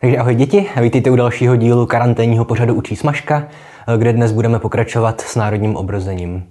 [0.00, 3.48] Takže ahoj děti, vítejte u dalšího dílu karanténního pořadu Učí smažka,
[3.96, 6.46] kde dnes budeme pokračovat s národním obrozením.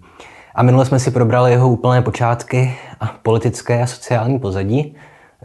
[0.55, 4.95] A minule jsme si probrali jeho úplné počátky a politické a sociální pozadí.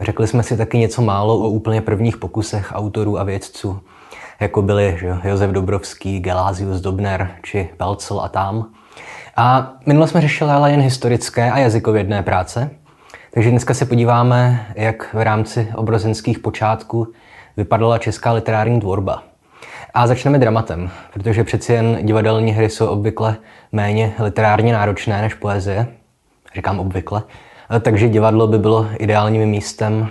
[0.01, 3.79] Řekli jsme si taky něco málo o úplně prvních pokusech autorů a vědců,
[4.39, 8.65] jako byli že, Josef Dobrovský, Gelázius Dobner či Pelcel a Tám.
[9.35, 12.69] A minule jsme řešili ale jen historické a jazykovědné práce,
[13.33, 17.07] takže dneska se podíváme, jak v rámci obrozenských počátků
[17.57, 19.23] vypadala česká literární tvorba.
[19.93, 23.35] A začneme dramatem, protože přeci jen divadelní hry jsou obvykle
[23.71, 25.87] méně literárně náročné než poezie.
[26.55, 27.23] Říkám obvykle.
[27.81, 30.09] Takže divadlo by bylo ideálním místem,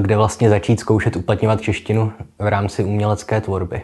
[0.00, 3.82] kde vlastně začít zkoušet uplatňovat češtinu v rámci umělecké tvorby.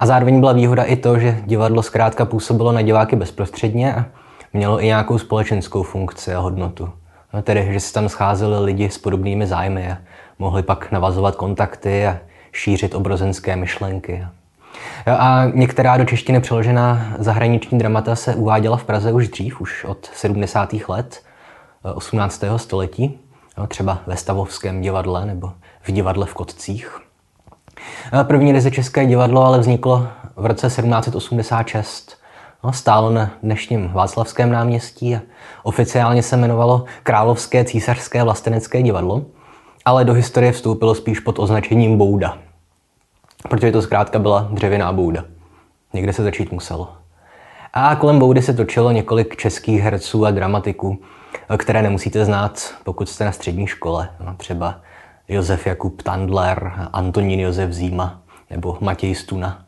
[0.00, 4.04] A zároveň byla výhoda i to, že divadlo zkrátka působilo na diváky bezprostředně a
[4.52, 6.90] mělo i nějakou společenskou funkci a hodnotu.
[7.32, 9.98] No, tedy, že se tam scházeli lidi s podobnými zájmy a
[10.38, 12.18] mohli pak navazovat kontakty a
[12.52, 14.26] šířit obrozenské myšlenky.
[15.06, 20.10] A některá do češtiny přeložená zahraniční dramata se uváděla v Praze už dřív, už od
[20.14, 20.74] 70.
[20.88, 21.22] let
[21.94, 22.54] 18.
[22.54, 23.18] Eh, století,
[23.68, 27.00] třeba ve Stavovském divadle nebo v divadle v Kotcích.
[28.22, 32.18] První ryze české divadlo ale vzniklo v roce 1786.
[32.64, 35.20] No, stálo na dnešním Václavském náměstí a
[35.62, 39.22] oficiálně se jmenovalo Královské císařské vlastenecké divadlo–
[39.88, 42.38] ale do historie vstoupilo spíš pod označením bouda.
[43.48, 45.24] Protože to zkrátka byla dřevěná bouda.
[45.92, 46.92] Někde se začít muselo.
[47.72, 50.98] A kolem boudy se točilo několik českých herců a dramatiků,
[51.56, 54.10] které nemusíte znát, pokud jste na střední škole.
[54.24, 54.80] No, třeba
[55.28, 59.64] Josef Jakub Tandler, Antonín Josef Zíma nebo Matěj Stuna.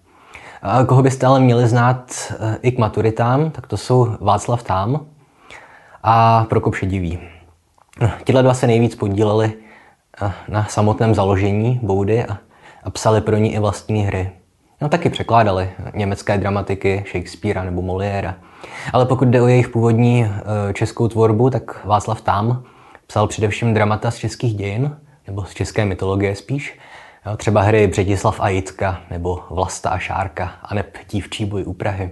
[0.63, 5.07] A koho byste ale měli znát eh, i k maturitám, tak to jsou Václav Tám
[6.03, 7.19] a Prokop Šedivý.
[8.25, 9.55] Tihle dva se nejvíc podíleli
[10.49, 12.39] na samotném založení Boudy a,
[12.85, 14.31] a psali pro ní i vlastní hry.
[14.81, 18.35] No taky překládali německé dramatiky Shakespearea nebo Moliéra.
[18.93, 22.63] Ale pokud jde o jejich původní e, českou tvorbu, tak Václav Tam
[23.07, 26.79] psal především dramata z českých dějin, nebo z české mytologie spíš.
[27.27, 31.73] Jo, třeba hry Břetislav a Jitka, nebo Vlasta a Šárka, a neb Dívčí boj u
[31.73, 32.11] Prahy.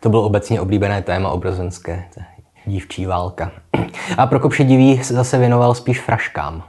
[0.00, 2.04] To bylo obecně oblíbené téma obrozenské,
[2.66, 3.50] dívčí válka.
[4.18, 6.62] A Prokop Šedivý se zase věnoval spíš fraškám,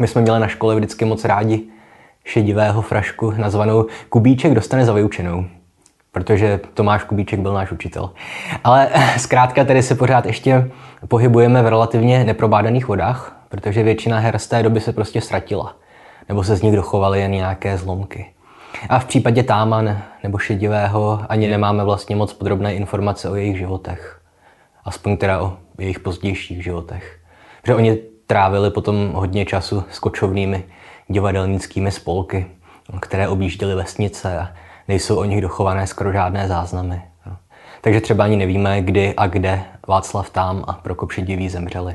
[0.00, 1.62] my jsme měli na škole vždycky moc rádi
[2.24, 5.44] šedivého frašku nazvanou Kubíček dostane za vyučenou
[6.16, 8.10] protože Tomáš Kubíček byl náš učitel.
[8.64, 10.70] Ale zkrátka tedy se pořád ještě
[11.08, 15.76] pohybujeme v relativně neprobádaných vodách, protože většina her z té doby se prostě ztratila,
[16.28, 18.26] nebo se z nich dochovaly jen nějaké zlomky.
[18.88, 24.20] A v případě Táman nebo Šedivého ani nemáme vlastně moc podrobné informace o jejich životech.
[24.84, 27.18] Aspoň teda o jejich pozdějších životech.
[27.62, 30.64] Protože oni trávili potom hodně času s kočovnými
[31.08, 32.46] divadelnickými spolky,
[33.00, 34.48] které objížděly vesnice a
[34.88, 37.02] nejsou o nich dochované skoro žádné záznamy.
[37.80, 41.94] Takže třeba ani nevíme, kdy a kde Václav Tám a Prokop Šedivý zemřeli.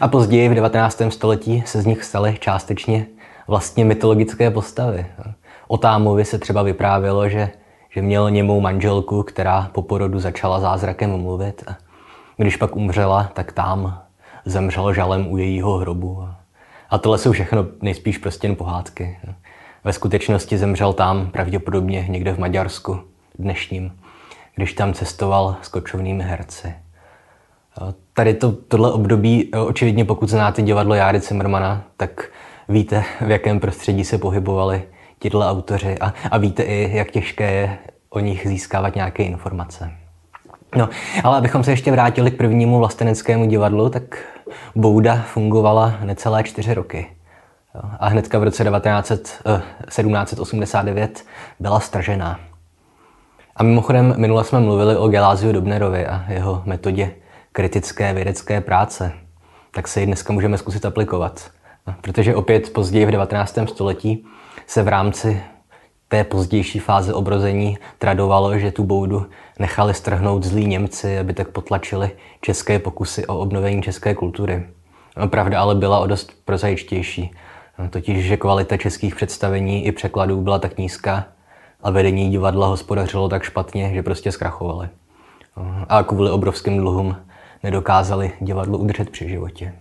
[0.00, 1.02] A později v 19.
[1.08, 3.06] století se z nich staly částečně
[3.48, 5.06] vlastně mytologické postavy.
[5.68, 7.50] O Támovi se třeba vyprávělo, že,
[7.90, 11.76] že měl němou manželku, která po porodu začala zázrakem mluvit a
[12.36, 14.03] když pak umřela, tak tam
[14.44, 16.28] zemřel žalem u jejího hrobu.
[16.90, 19.18] A tohle jsou všechno nejspíš prostě jen pohádky.
[19.84, 23.00] Ve skutečnosti zemřel tam pravděpodobně někde v Maďarsku
[23.38, 23.92] dnešním,
[24.54, 26.74] když tam cestoval s kočovnými herci.
[28.12, 32.30] Tady to, tohle období, očividně pokud znáte divadlo Járy Cimrmana, tak
[32.68, 34.82] víte, v jakém prostředí se pohybovali
[35.18, 37.78] tihle autoři a, a víte i, jak těžké je
[38.10, 40.03] o nich získávat nějaké informace.
[40.76, 40.88] No,
[41.24, 44.18] ale abychom se ještě vrátili k prvnímu vlasteneckému divadlu, tak
[44.74, 47.06] Bouda fungovala necelé čtyři roky.
[48.00, 51.24] A hnedka v roce 19, eh, 1789
[51.60, 52.40] byla stržená.
[53.56, 57.10] A mimochodem, minule jsme mluvili o Geláziu Dobnerovi a jeho metodě
[57.52, 59.12] kritické vědecké práce.
[59.70, 61.50] Tak se ji dneska můžeme zkusit aplikovat.
[62.00, 63.58] Protože opět později v 19.
[63.68, 64.26] století
[64.66, 65.42] se v rámci
[66.14, 69.26] té pozdější fáze obrození tradovalo, že tu boudu
[69.58, 74.66] nechali strhnout zlí Němci, aby tak potlačili české pokusy o obnovení české kultury.
[75.16, 77.30] No, pravda ale byla o dost prozaičtější.
[77.78, 81.24] No, totiž, že kvalita českých představení i překladů byla tak nízká
[81.82, 84.88] a vedení divadla hospodařilo tak špatně, že prostě zkrachovali.
[85.56, 87.16] No, a kvůli obrovským dluhům
[87.62, 89.72] nedokázali divadlo udržet při životě.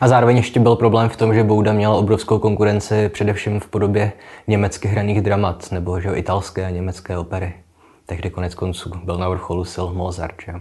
[0.00, 4.12] A zároveň ještě byl problém v tom, že Bouda měla obrovskou konkurenci především v podobě
[4.46, 7.54] německy hraných dramat nebo že italské a německé opery.
[8.06, 10.34] Tehdy konec konců byl na vrcholu sil Mozart.
[10.44, 10.52] Že?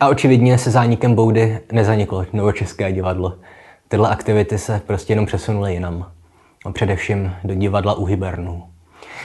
[0.00, 3.34] A očividně se zánikem Boudy nezaniklo novočeské divadlo.
[3.88, 6.10] Tyhle aktivity se prostě jenom přesunuly jinam.
[6.72, 8.62] především do divadla u Hybernů.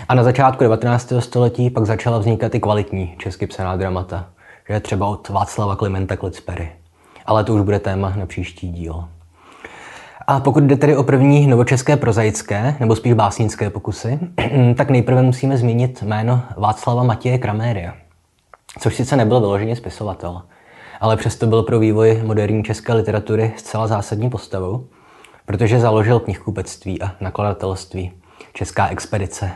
[0.09, 1.13] A na začátku 19.
[1.19, 4.29] století pak začala vznikat i kvalitní česky psaná dramata,
[4.69, 6.80] že třeba od Václava Klimenta Klitspery.
[7.25, 9.05] Ale to už bude téma na příští díl.
[10.27, 14.19] A pokud jde tedy o první novočeské prozaické, nebo spíš básnické pokusy,
[14.75, 17.93] tak nejprve musíme zmínit jméno Václava Matěje Kraméria,
[18.79, 20.41] což sice nebyl vyloženě spisovatel,
[20.99, 24.85] ale přesto byl pro vývoj moderní české literatury zcela zásadní postavou,
[25.45, 28.11] protože založil knihkupectví a nakladatelství,
[28.53, 29.51] Česká expedice,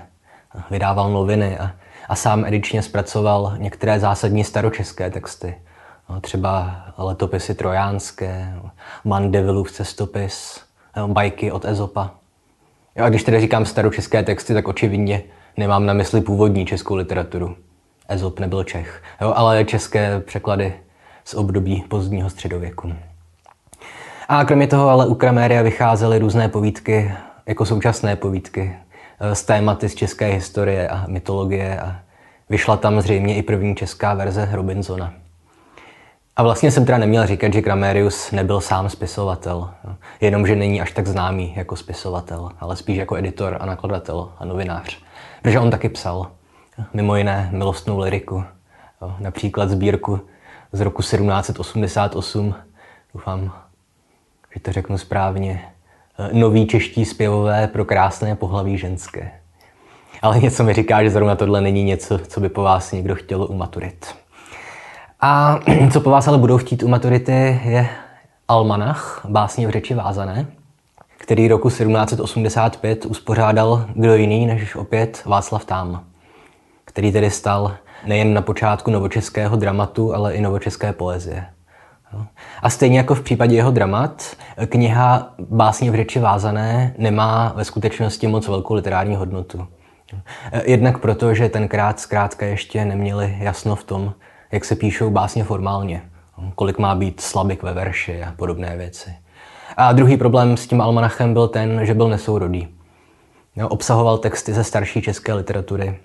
[0.72, 1.72] vydával noviny a,
[2.10, 5.56] a sám edičně zpracoval některé zásadní staročeské texty,
[6.22, 8.54] třeba letopisy trojánské,
[9.04, 10.62] Mandevilův cestopis,
[11.08, 12.12] bajky od Ezopa.
[13.04, 15.24] A když tedy říkám staročeské texty, tak očividně
[15.58, 17.56] nemám na mysli původní českou literaturu.
[18.10, 20.74] Ezop nebyl Čech, jo, ale české překlady
[21.26, 22.94] z období pozdního středověku.
[24.28, 27.14] A kromě toho ale u Kraméria vycházely různé povídky,
[27.46, 28.76] jako současné povídky,
[29.34, 32.00] z eh, tématy z české historie a mytologie a
[32.50, 35.14] vyšla tam zřejmě i první česká verze Robinsona.
[36.38, 39.70] A vlastně jsem teda neměl říkat, že Gramérius nebyl sám spisovatel,
[40.22, 45.00] jenomže není až tak známý jako spisovatel, ale spíš jako editor a nakladatel a novinář.
[45.42, 46.32] Protože on taky psal,
[46.94, 48.44] mimo jiné milostnou liriku,
[49.20, 50.22] například sbírku
[50.72, 52.56] z roku 1788,
[53.14, 53.52] doufám,
[54.54, 55.66] že to řeknu správně,
[56.32, 59.32] noví čeští zpěvové pro krásné pohlaví ženské.
[60.22, 63.44] Ale něco mi říká, že zrovna tohle není něco, co by po vás někdo chtěl
[63.44, 64.25] u maturit.
[65.22, 65.60] A
[65.94, 67.90] co po vás ale budou chtít u maturity je
[68.48, 70.46] Almanach, básně v řeči vázané,
[71.18, 76.04] který roku 1785 uspořádal kdo jiný než opět Václav Tám,
[76.86, 77.76] který tedy stal
[78.06, 81.46] nejen na počátku novočeského dramatu, ale i novočeské poezie.
[82.62, 84.36] A stejně jako v případě jeho dramat,
[84.66, 89.68] kniha Básně v řeči vázané nemá ve skutečnosti moc velkou literární hodnotu.
[90.64, 94.14] Jednak proto, že tenkrát zkrátka ještě neměli jasno v tom,
[94.56, 96.02] jak se píšou básně formálně,
[96.56, 99.14] kolik má být slabik ve verši a podobné věci.
[99.78, 102.68] A druhý problém s tím almanachem byl ten, že byl nesourodý.
[103.70, 106.00] Obsahoval texty ze starší české literatury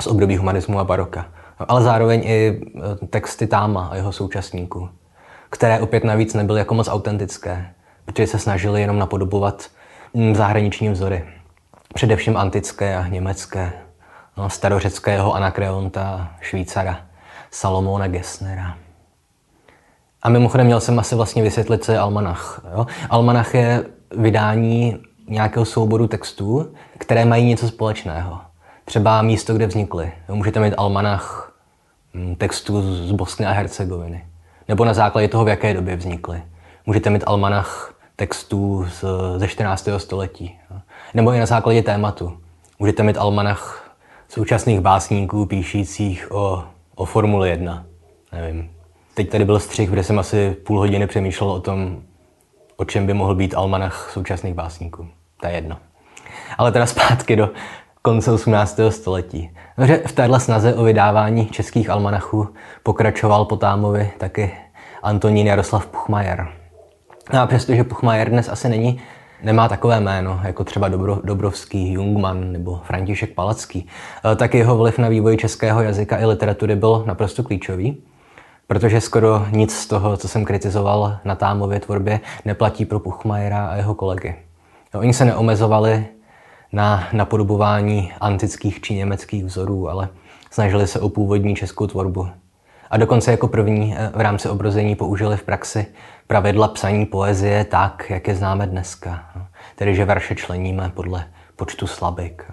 [0.00, 1.26] z období humanismu a baroka,
[1.68, 2.60] ale zároveň i
[3.02, 4.88] e, texty Táma a jeho současníků,
[5.50, 7.70] které opět navíc nebyly jako moc autentické,
[8.04, 9.66] protože se snažili jenom napodobovat
[10.14, 11.24] mm, zahraniční vzory.
[11.94, 13.72] Především antické a německé,
[14.36, 17.07] no, starořeckého Anakreonta a Švýcara.
[17.50, 18.76] Salomona Gessnera.
[20.22, 22.60] A mimochodem měl jsem asi vlastně vysvětlit, co je almanach.
[22.76, 22.86] Jo?
[23.10, 23.84] Almanach je
[24.16, 24.98] vydání
[25.28, 28.40] nějakého souboru textů, které mají něco společného.
[28.84, 30.12] Třeba místo, kde vznikly.
[30.28, 31.52] Můžete mít almanach
[32.14, 34.24] hm, textů z Bosny a Hercegoviny.
[34.68, 36.42] Nebo na základě toho, v jaké době vznikly.
[36.86, 39.04] Můžete mít almanach textů z,
[39.36, 39.88] ze 14.
[39.96, 40.58] století.
[41.14, 42.38] Nebo i na základě tématu.
[42.78, 43.94] Můžete mít almanach
[44.28, 46.64] současných básníků píšících o
[46.98, 47.84] o Formuli 1.
[48.32, 48.70] Nevím.
[49.14, 52.02] Teď tady byl střih, kde jsem asi půl hodiny přemýšlel o tom,
[52.76, 55.08] o čem by mohl být almanach současných básníků.
[55.40, 55.76] To je jedno.
[56.58, 57.50] Ale teda zpátky do
[58.02, 58.80] konce 18.
[58.88, 59.50] století.
[60.06, 62.48] V téhle snaze o vydávání českých almanachů
[62.82, 64.52] pokračoval po Támovi taky
[65.02, 66.48] Antonín Jaroslav Puchmajer.
[67.32, 69.00] No a přestože Puchmajer dnes asi není
[69.42, 73.86] nemá takové jméno, jako třeba Dobro, Dobrovský, Jungman nebo František Palacký,
[74.32, 78.02] eh, tak jeho vliv na vývoj českého jazyka i literatury byl naprosto klíčový,
[78.66, 83.76] protože skoro nic z toho, co jsem kritizoval na Támově tvorbě, neplatí pro Puchmajera a
[83.76, 84.34] jeho kolegy.
[84.94, 86.06] Oni se neomezovali
[86.72, 90.08] na napodobování antických či německých vzorů, ale
[90.50, 92.28] snažili se o původní českou tvorbu.
[92.90, 95.86] A dokonce jako první eh, v rámci obrození použili v praxi
[96.26, 99.24] pravidla psaní poezie tak, jak je známe dneska.
[99.76, 101.24] Tedy, že verše členíme podle
[101.56, 102.44] počtu slabik.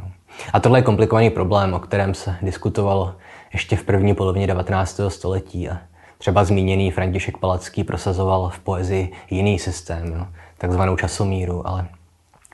[0.54, 3.16] A tohle je komplikovaný problém, o kterém se diskutovalo
[3.54, 5.00] ještě v první polovině 19.
[5.08, 5.70] století.
[5.70, 5.78] A
[6.18, 10.28] třeba zmíněný František Palacký prosazoval v poezii jiný systém, jo,
[10.58, 11.68] takzvanou časomíru.
[11.68, 11.88] Ale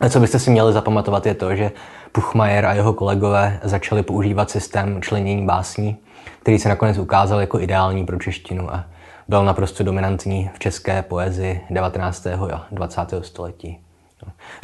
[0.10, 1.72] co byste si měli zapamatovat je to, že
[2.12, 5.98] Puchmajer a jeho kolegové začali používat systém členění básní,
[6.42, 8.86] který se nakonec ukázal jako ideální pro češtinu a
[9.28, 12.28] byl naprosto dominantní v české poezii 19.
[12.28, 13.02] a 20.
[13.22, 13.80] století.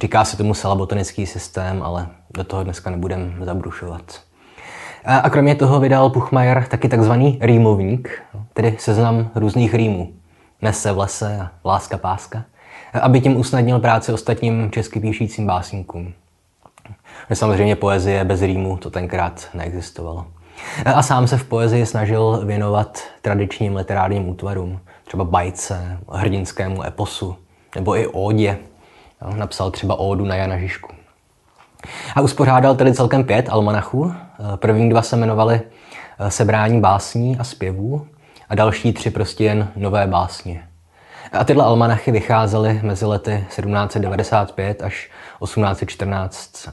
[0.01, 4.21] Říká se tomu salabotonický systém, ale do toho dneska nebudem zabrušovat.
[5.05, 8.21] A kromě toho vydal Puchmajer taky takzvaný rýmovník,
[8.53, 10.13] tedy seznam různých rýmů.
[10.61, 12.43] Nese v lese a láska páska,
[13.01, 16.13] aby tím usnadnil práci ostatním česky píšícím básníkům.
[17.33, 20.25] Samozřejmě poezie bez rýmu to tenkrát neexistovalo.
[20.85, 27.35] A sám se v poezii snažil věnovat tradičním literárním útvarům, třeba bajce, hrdinskému eposu,
[27.75, 28.57] nebo i ódě.
[29.35, 30.91] Napsal třeba ódu na Jana Žižku.
[32.15, 34.13] A uspořádal tedy celkem pět almanachů.
[34.55, 35.61] První dva se jmenovaly
[36.29, 38.07] Sebrání básní a zpěvů
[38.49, 40.67] a další tři prostě jen nové básně.
[41.31, 45.09] A tyhle almanachy vycházely mezi lety 1795 až
[45.43, 46.69] 1814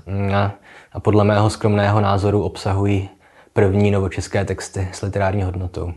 [0.93, 3.09] a podle mého skromného názoru obsahují
[3.55, 5.93] první novočeské texty s literární hodnotou.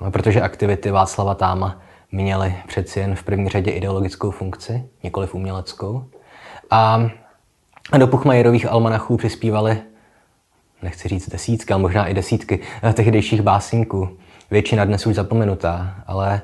[0.00, 1.80] No, protože aktivity Václava Táma
[2.12, 6.04] měly přeci jen v první řadě ideologickou funkci, nikoliv uměleckou.
[6.70, 7.10] A
[7.98, 9.78] do Puchmajerových almanachů přispívali,
[10.82, 12.60] nechci říct desítky, ale možná i desítky
[12.92, 14.08] tehdejších básníků.
[14.50, 16.42] Většina dnes už zapomenutá, ale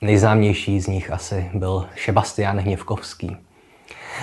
[0.00, 3.36] nejznámější z nich asi byl Sebastian Hněvkovský.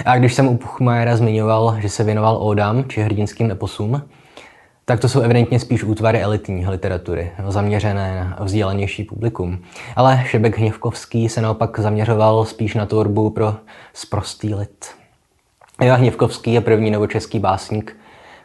[0.05, 4.09] A když jsem u Puchmajera zmiňoval, že se věnoval ódám či hrdinským eposům,
[4.85, 9.63] tak to jsou evidentně spíš útvary elitní literatury, zaměřené na vzdělanější publikum.
[9.95, 13.55] Ale Šebek Hněvkovský se naopak zaměřoval spíš na tvorbu pro
[13.93, 14.85] sprostý lid.
[15.81, 17.97] Eva Hněvkovský je první novočeský básník,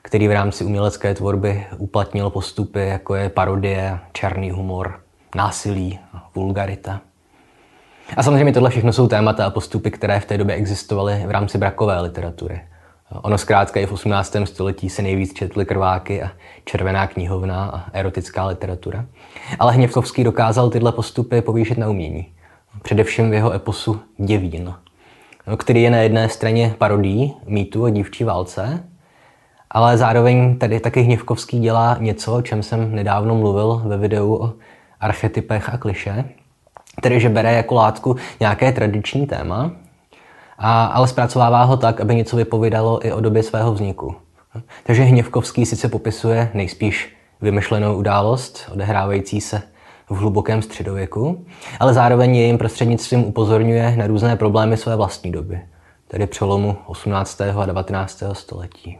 [0.02, 5.00] který v rámci umělecké tvorby uplatnil postupy, jako je parodie, černý humor,
[5.34, 5.98] násilí,
[6.34, 7.00] vulgarita.
[8.16, 11.58] A samozřejmě tohle všechno jsou témata a postupy, které v té době existovaly v rámci
[11.58, 12.60] brakové literatury.
[13.12, 14.36] Ono zkrátka i v 18.
[14.44, 16.30] století se nejvíc četly krváky a
[16.64, 19.06] červená knihovna a erotická literatura.
[19.58, 22.26] Ale Hněvkovský dokázal tyhle postupy povýšit na umění.
[22.82, 24.74] Především v jeho eposu Děvín,
[25.56, 28.84] který je na jedné straně parodí mýtu o dívčí válce,
[29.70, 34.52] ale zároveň tady taky Hněvkovský dělá něco, o čem jsem nedávno mluvil ve videu o
[35.00, 36.24] archetypech a kliše,
[37.02, 39.70] tedy že bere jako látku nějaké tradiční téma,
[40.58, 44.14] a, ale zpracovává ho tak, aby něco vypovídalo i o době svého vzniku.
[44.84, 49.62] Takže Hněvkovský sice popisuje nejspíš vymyšlenou událost, odehrávající se
[50.10, 51.46] v hlubokém středověku,
[51.80, 55.60] ale zároveň jejím prostřednictvím upozorňuje na různé problémy své vlastní doby,
[56.08, 57.40] tedy přelomu 18.
[57.40, 58.22] a 19.
[58.32, 58.98] století.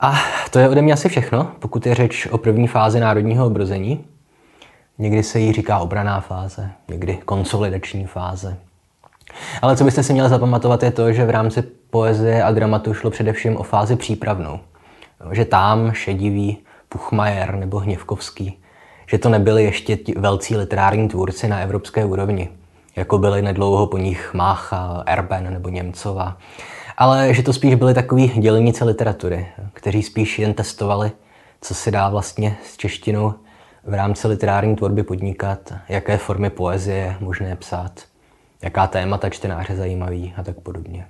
[0.00, 0.14] A
[0.50, 4.04] to je ode mě asi všechno, pokud je řeč o první fázi národního obrození.
[4.98, 8.56] Někdy se jí říká obraná fáze, někdy konsolidační fáze.
[9.62, 13.10] Ale co byste si měli zapamatovat je to, že v rámci poezie a dramatu šlo
[13.10, 14.60] především o fázi přípravnou.
[15.32, 18.58] Že tam šedivý Puchmajer nebo Hněvkovský,
[19.06, 22.48] že to nebyli ještě ti velcí literární tvůrci na evropské úrovni,
[22.96, 26.36] jako byli nedlouho po nich Mácha, Erben nebo Němcova,
[26.96, 31.12] ale že to spíš byli takový dělníci literatury, kteří spíš jen testovali,
[31.60, 33.34] co se dá vlastně s češtinou
[33.84, 37.92] v rámci literární tvorby podnikat, jaké formy poezie je možné psát,
[38.62, 41.06] jaká témata čtenáře zajímaví a tak podobně.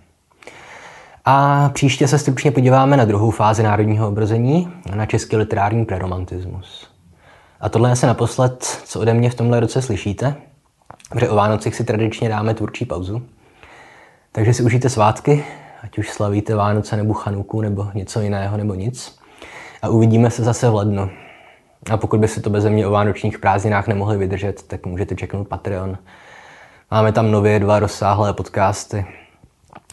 [1.25, 6.91] A příště se stručně podíváme na druhou fázi národního obrození, na český literární preromantismus.
[7.61, 10.35] A tohle je asi naposled, co ode mě v tomhle roce slyšíte,
[11.11, 13.23] protože o Vánocích si tradičně dáme tvůrčí pauzu.
[14.33, 15.45] Takže si užijte svátky,
[15.83, 19.19] ať už slavíte Vánoce nebo Chanuku nebo něco jiného nebo nic.
[19.83, 21.11] A uvidíme se zase v lednu.
[21.91, 25.49] A pokud by si to bez mě o vánočních prázdninách nemohli vydržet, tak můžete čeknout
[25.49, 25.99] Patreon.
[26.91, 29.07] Máme tam nově dva rozsáhlé podcasty.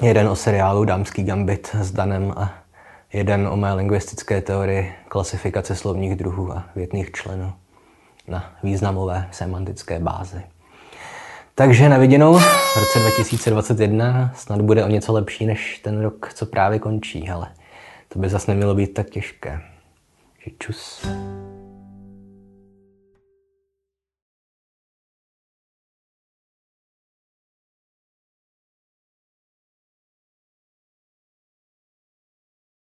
[0.02, 2.54] Jeden o seriálu Dámský gambit s Danem a
[3.14, 7.54] jeden o mé lingvistické teorii klasifikace slovních druhů a větných členů
[8.28, 10.42] na významové semantické bázi.
[11.56, 16.46] Takže na viděnou v roce 2021 snad bude o něco lepší než ten rok, co
[16.46, 17.48] právě končí, ale
[18.10, 19.62] to by zase nemělo být tak těžké.
[20.60, 21.06] čus.